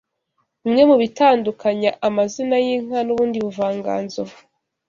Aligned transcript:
Bimwe 0.63 0.83
mu 0.89 0.95
bitandukanya 1.01 1.89
amazina 2.07 2.55
y’inka 2.65 2.99
n’ubundi 3.03 3.37
buvanganzo 3.45 4.21